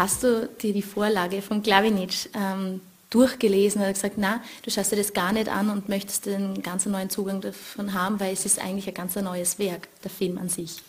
[0.00, 4.96] Hast du dir die Vorlage von Glavinic ähm, durchgelesen oder gesagt, na, du schaust dir
[4.96, 8.60] das gar nicht an und möchtest einen ganz neuen Zugang davon haben, weil es ist
[8.60, 10.82] eigentlich ein ganz neues Werk, der Film an sich.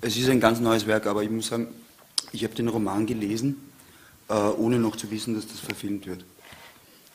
[0.00, 1.68] Es ist ein ganz neues Werk, aber ich muss sagen,
[2.32, 3.70] ich habe den Roman gelesen,
[4.30, 6.24] äh, ohne noch zu wissen, dass das verfilmt wird.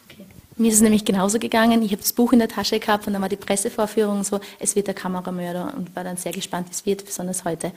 [0.08, 0.28] Okay.
[0.58, 1.82] Mir ist es nämlich genauso gegangen.
[1.82, 4.76] Ich habe das Buch in der Tasche gehabt und dann war die Pressevorführung so, es
[4.76, 7.72] wird der Kameramörder und war dann sehr gespannt, wie es wird, besonders heute.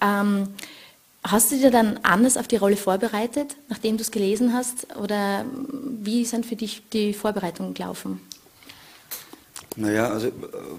[0.00, 0.46] Ähm,
[1.24, 4.96] Hast du dir dann anders auf die Rolle vorbereitet, nachdem du es gelesen hast?
[4.96, 5.44] Oder
[6.02, 8.20] wie sind für dich die Vorbereitungen gelaufen?
[9.76, 10.30] Naja, also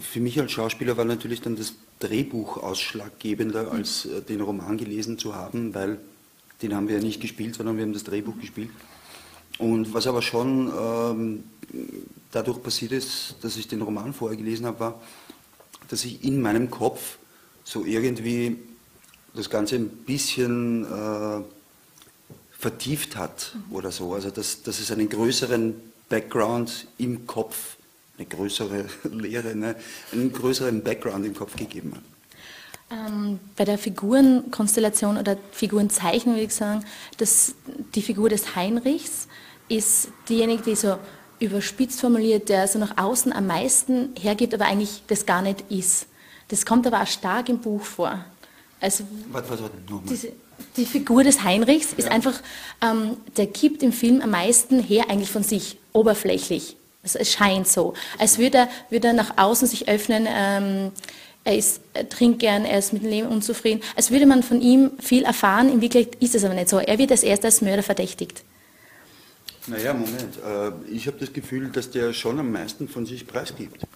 [0.01, 5.17] für mich als Schauspieler war natürlich dann das Drehbuch ausschlaggebender, als äh, den Roman gelesen
[5.17, 5.97] zu haben, weil
[6.61, 8.69] den haben wir ja nicht gespielt, sondern wir haben das Drehbuch gespielt.
[9.57, 11.43] Und was aber schon ähm,
[12.31, 15.01] dadurch passiert ist, dass ich den Roman vorher gelesen habe, war,
[15.87, 17.17] dass ich in meinem Kopf
[17.63, 18.57] so irgendwie
[19.35, 21.43] das Ganze ein bisschen äh,
[22.57, 24.13] vertieft hat oder so.
[24.13, 25.75] Also dass, dass es einen größeren
[26.09, 27.77] Background im Kopf,
[28.17, 29.75] eine größere Lehre, ne,
[30.11, 32.03] einen größeren Background im Kopf gegeben hat.
[32.91, 36.85] Ähm, bei der Figurenkonstellation oder Figurenzeichnung würde ich sagen,
[37.17, 37.55] dass
[37.95, 39.27] die Figur des Heinrichs
[39.69, 40.97] ist diejenige, die so
[41.39, 46.05] überspitzt formuliert, der so nach außen am meisten hergibt, aber eigentlich das gar nicht ist.
[46.49, 48.23] Das kommt aber auch stark im Buch vor.
[48.83, 49.71] Also was, was, was,
[50.09, 50.33] diese,
[50.75, 52.11] die Figur des Heinrichs ist ja.
[52.11, 52.33] einfach,
[52.81, 56.75] ähm, der gibt im Film am meisten her eigentlich von sich, oberflächlich.
[57.01, 57.93] Also es scheint so.
[58.19, 60.91] Als würde er, würde er nach außen sich öffnen, ähm,
[61.45, 63.81] er, ist, er trinkt gern, er ist mit dem Leben unzufrieden.
[63.95, 66.79] Als würde man von ihm viel erfahren, in Wirklichkeit ist es aber nicht so.
[66.79, 68.43] Er wird als erster als Mörder verdächtigt.
[69.67, 70.39] Naja, Moment.
[70.45, 73.87] Äh, ich habe das Gefühl, dass der schon am meisten von sich preisgibt.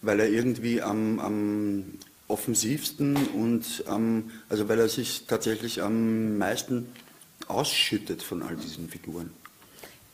[0.00, 1.84] Weil er irgendwie am, am
[2.28, 6.88] offensivsten und ähm, also weil er sich tatsächlich am meisten
[7.48, 9.30] ausschüttet von all diesen Figuren.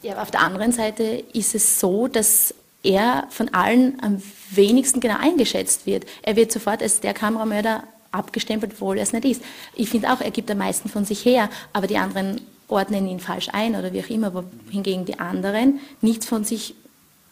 [0.02, 4.20] Ja, aber auf der anderen Seite ist es so, dass er von allen am
[4.50, 6.04] wenigsten genau eingeschätzt wird.
[6.22, 9.42] Er wird sofort als der Kameramörder abgestempelt, obwohl er es nicht ist.
[9.74, 13.20] Ich finde auch, er gibt am meisten von sich her, aber die anderen ordnen ihn
[13.20, 16.74] falsch ein oder wie auch immer, wohingegen die anderen nichts von sich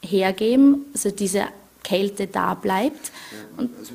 [0.03, 1.45] hergeben, also diese
[1.83, 3.11] Kälte da bleibt.
[3.33, 3.93] Ja, also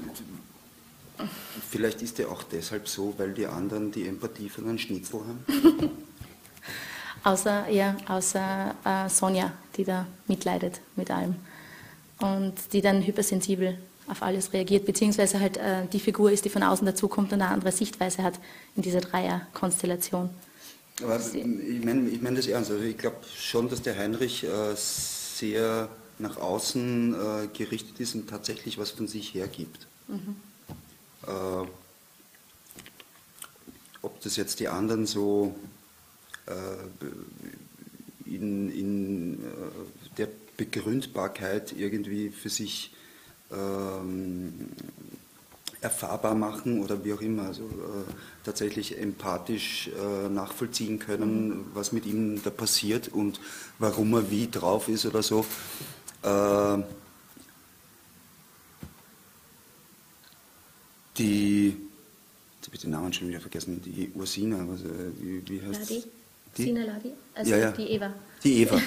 [1.75, 5.91] Vielleicht ist er auch deshalb so, weil die anderen die Empathie von einem Schnitzel haben.
[7.25, 11.35] außer ja, außer äh, Sonja, die da mitleidet mit allem
[12.19, 13.78] und die dann hypersensibel
[14.08, 17.52] auf alles reagiert, beziehungsweise halt äh, die Figur ist, die von außen dazukommt und eine
[17.52, 18.40] andere Sichtweise hat
[18.78, 20.30] in dieser Dreierkonstellation.
[21.03, 22.72] Aber ich meine ich mein das ernst.
[22.72, 28.30] Also ich glaube schon, dass der Heinrich äh, sehr nach außen äh, gerichtet ist und
[28.30, 29.88] tatsächlich was von sich hergibt.
[30.08, 30.38] Mhm.
[31.28, 31.68] Äh,
[34.02, 35.56] ob das jetzt die anderen so
[36.46, 36.52] äh,
[38.25, 40.28] in, in äh, der
[40.58, 42.94] Begründbarkeit irgendwie für sich
[43.52, 44.69] ähm,
[45.81, 48.12] erfahrbar machen oder wie auch immer, also äh,
[48.44, 53.40] tatsächlich empathisch äh, nachvollziehen können, was mit ihm da passiert und
[53.80, 55.46] warum er wie drauf ist oder so.
[61.18, 64.86] Die, jetzt habe ich den Namen schon wieder vergessen, die Ursina, was, äh,
[65.20, 66.03] wie, wie heißt Ladi?
[66.58, 66.64] Die?
[66.64, 67.12] Sina Ladi?
[67.34, 67.72] Also ja, ja.
[67.72, 68.14] die Eva.
[68.44, 68.81] Die Eva.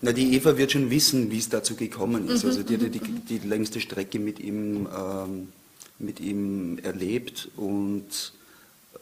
[0.00, 2.42] Na, die Eva wird schon wissen, wie es dazu gekommen ist.
[2.42, 5.52] Mhm, also die hat die, die, die, längste Strecke mit ihm, ähm,
[5.98, 8.32] mit ihm erlebt und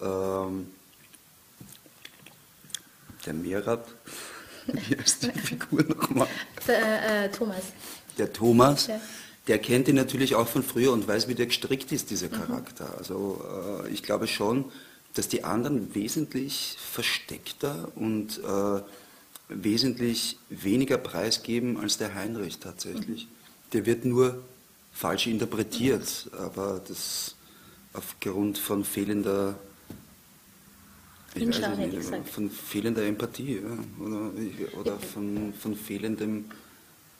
[0.02, 0.66] ähm,
[3.24, 3.88] der Merab,
[4.66, 6.28] wie heißt die Figur nochmal?
[6.66, 7.62] Der, äh, Thomas.
[8.18, 8.86] Der Thomas.
[8.88, 9.00] Ja
[9.46, 12.32] der kennt ihn natürlich auch von früher und weiß, wie der gestrickt ist, dieser mhm.
[12.32, 12.84] Charakter.
[12.84, 12.98] Mhm.
[12.98, 13.44] Also
[13.84, 14.64] äh, ich glaube schon,
[15.14, 18.82] dass die anderen wesentlich versteckter und äh,
[19.48, 23.24] wesentlich weniger preisgeben als der Heinrich tatsächlich.
[23.24, 23.30] Mhm.
[23.72, 24.42] Der wird nur
[24.92, 26.38] falsch interpretiert, mhm.
[26.38, 27.34] aber das
[27.92, 29.58] aufgrund von fehlender
[31.34, 31.62] nicht,
[32.32, 36.46] von fehlender Empathie ja, oder, oder von, von fehlendem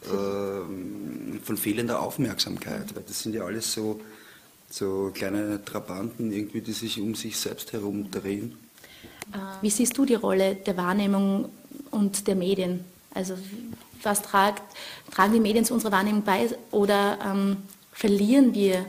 [0.08, 4.00] von fehlender Aufmerksamkeit, weil das sind ja alles so,
[4.70, 8.56] so kleine Trabanten, irgendwie, die sich um sich selbst herumdrehen.
[9.32, 11.50] Äh, wie siehst du die Rolle der Wahrnehmung
[11.91, 12.85] und der Medien?
[13.14, 13.37] Also
[14.02, 14.62] was tragt,
[15.11, 17.58] tragen die Medien zu unserer Wahrnehmung bei oder ähm,
[17.93, 18.87] verlieren wir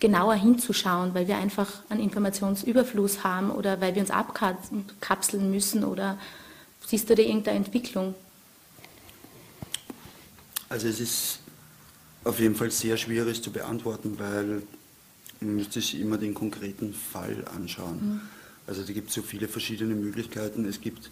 [0.00, 6.18] genauer hinzuschauen, weil wir einfach einen Informationsüberfluss haben oder weil wir uns abkapseln müssen oder
[6.84, 8.14] siehst du da irgendeine Entwicklung?
[10.72, 11.38] Also es ist
[12.24, 14.62] auf jeden Fall sehr schwierig zu beantworten, weil
[15.40, 17.98] man müsste sich immer den konkreten Fall anschauen.
[18.00, 18.20] Mhm.
[18.66, 20.64] Also da gibt es so viele verschiedene Möglichkeiten.
[20.64, 21.10] Es gibt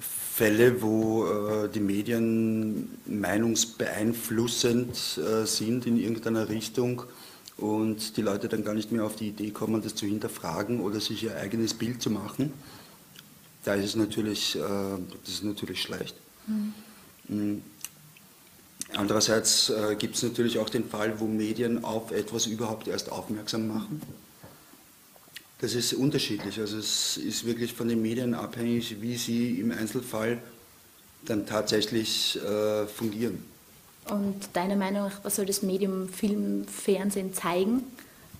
[0.00, 7.04] Fälle, wo äh, die Medien meinungsbeeinflussend äh, sind in irgendeiner Richtung
[7.56, 10.98] und die Leute dann gar nicht mehr auf die Idee kommen, das zu hinterfragen oder
[10.98, 12.52] sich ihr eigenes Bild zu machen.
[13.62, 16.16] Da ist es natürlich, äh, das ist natürlich schlecht.
[17.28, 17.62] Mhm.
[18.96, 23.68] Andererseits äh, gibt es natürlich auch den Fall, wo Medien auf etwas überhaupt erst aufmerksam
[23.68, 24.00] machen.
[25.60, 26.60] Das ist unterschiedlich.
[26.60, 30.38] Also es ist wirklich von den Medien abhängig, wie sie im Einzelfall
[31.24, 33.44] dann tatsächlich äh, fungieren.
[34.10, 37.84] Und deiner Meinung nach, was soll das Medium Film, Fernsehen zeigen?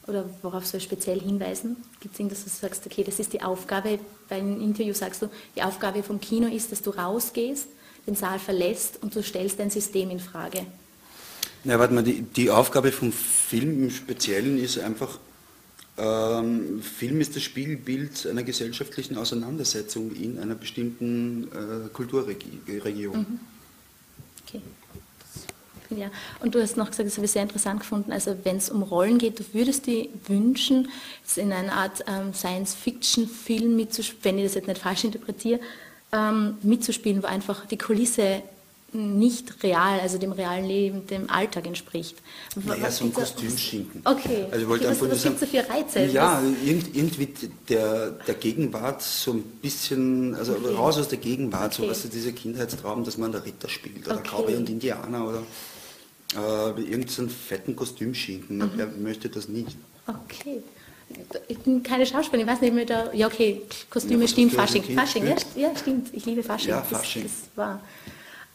[0.07, 1.77] Oder worauf soll speziell hinweisen?
[2.01, 3.99] Gibt es irgendwas, dass du sagst, okay, das ist die Aufgabe,
[4.29, 7.69] bei einem Interview sagst du, die Aufgabe vom Kino ist, dass du rausgehst,
[8.07, 10.67] den Saal verlässt und du stellst dein System in Frage?
[11.65, 15.19] Na, warte mal, die, die Aufgabe vom Film im Speziellen ist einfach,
[15.97, 23.19] ähm, Film ist das Spiegelbild einer gesellschaftlichen Auseinandersetzung in einer bestimmten äh, Kulturregion.
[23.19, 23.41] Mhm.
[24.47, 24.61] Okay.
[25.91, 26.11] Ja,
[26.41, 28.83] und du hast noch gesagt, das habe ich sehr interessant gefunden, also wenn es um
[28.83, 30.89] Rollen geht, du würdest dir wünschen,
[31.37, 35.61] in einer Art ähm, Science-Fiction-Film mitzuspielen, wenn ich das jetzt nicht falsch interpretiere,
[36.15, 38.43] ähm, mitzuspielen, wo einfach die Kulisse
[38.95, 42.17] nicht real, also dem realen Leben, dem Alltag entspricht.
[42.65, 44.03] Naja, so ein Kostümschinken.
[44.05, 46.05] Okay, also ich wollte okay, was, was gibt es für Reize?
[46.05, 47.29] Ja, irgendwie
[47.69, 50.75] der, der Gegenwart so ein bisschen, also okay.
[50.75, 51.83] raus aus der Gegenwart, okay.
[51.83, 54.29] so was dieser Kindheitstraum, dass man der Ritter spielt oder okay.
[54.31, 55.43] Cowboy und Indianer oder
[56.37, 58.59] äh, irgendeinen fetten Kostümschinken.
[58.59, 58.71] Mhm.
[58.77, 59.77] Wer möchte das nicht?
[60.07, 60.63] Okay.
[61.49, 63.13] Ich bin keine Schauspielerin, ich weiß nicht mehr da.
[63.13, 64.83] Ja, okay, Kostüme ja, stimmt, Fasching.
[64.83, 66.09] Fasching, ja, ja, stimmt.
[66.13, 66.71] Ich liebe Fasching.
[66.71, 67.23] Ja, Fasching.
[67.23, 67.81] Das, das war.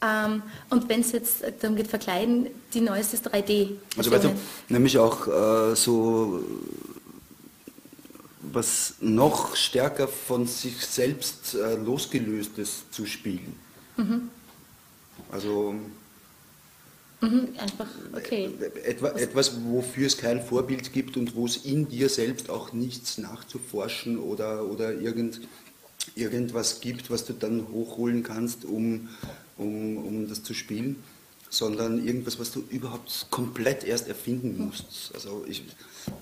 [0.02, 3.72] Ähm, und wenn es jetzt darum geht, verkleiden, die neueste 3D.
[3.98, 4.32] Also weißt du,
[4.70, 6.42] nämlich auch äh, so
[8.42, 13.56] was noch stärker von sich selbst äh, losgelöstes zu spielen.
[13.98, 14.30] Mhm.
[15.32, 15.76] Also
[17.22, 18.50] mhm, einfach, okay.
[18.86, 23.18] Etwa, etwas, wofür es kein Vorbild gibt und wo es in dir selbst auch nichts
[23.18, 25.42] nachzuforschen oder, oder irgend,
[26.16, 29.10] irgendwas gibt, was du dann hochholen kannst, um
[29.60, 31.04] um, um das zu spielen,
[31.50, 35.12] sondern irgendwas, was du überhaupt komplett erst erfinden musst.
[35.14, 35.64] Also ich,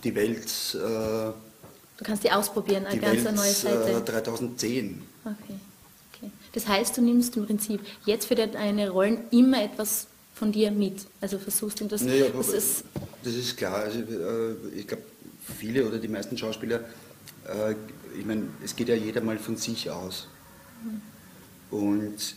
[0.03, 0.47] die Welt.
[0.73, 3.91] Äh, du kannst die ausprobieren, eine ganz Welt, neue Seite.
[3.91, 5.01] Äh, 3010.
[5.23, 5.35] Okay.
[6.13, 6.31] okay.
[6.53, 10.07] Das heißt, du nimmst im Prinzip jetzt für deine Rollen immer etwas
[10.38, 11.07] von dir mit.
[11.19, 12.01] Also versuchst du das.
[12.01, 12.84] Naja, das, ist,
[13.24, 13.75] das ist klar.
[13.75, 15.04] Also, äh, ich glaube,
[15.57, 16.81] viele oder die meisten Schauspieler,
[17.48, 17.75] äh,
[18.18, 20.28] ich meine, es geht ja jeder mal von sich aus.
[20.84, 21.78] Mhm.
[21.78, 22.36] Und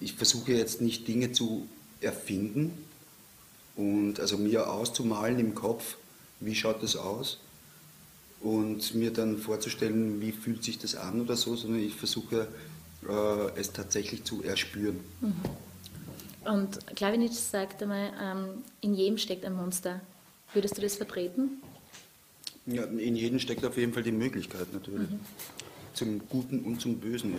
[0.00, 1.68] ich versuche jetzt nicht Dinge zu
[2.00, 2.72] erfinden
[3.76, 5.96] und also mir auszumalen im Kopf,
[6.40, 7.38] wie schaut das aus
[8.40, 12.48] und mir dann vorzustellen, wie fühlt sich das an oder so, sondern ich versuche
[13.08, 15.00] äh, es tatsächlich zu erspüren.
[15.20, 15.34] Mhm.
[16.44, 20.00] Und Klavinitsch sagt einmal, ähm, in jedem steckt ein Monster.
[20.52, 21.62] Würdest du das vertreten?
[22.66, 25.10] Ja, in jedem steckt auf jeden Fall die Möglichkeit natürlich.
[25.10, 25.20] Mhm
[25.94, 27.34] zum Guten und zum Bösen.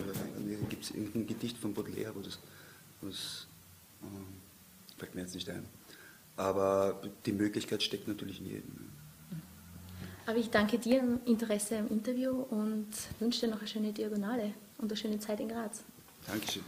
[0.69, 2.39] Gibt es irgendein Gedicht von Baudelaire, wo das,
[3.01, 3.47] wo das
[4.01, 5.65] äh, fällt mir jetzt nicht ein.
[6.37, 8.89] Aber die Möglichkeit steckt natürlich in jedem.
[10.25, 12.87] Aber ich danke dir im Interesse am Interview und
[13.19, 15.83] wünsche dir noch eine schöne Diagonale und eine schöne Zeit in Graz.
[16.25, 16.63] Dankeschön.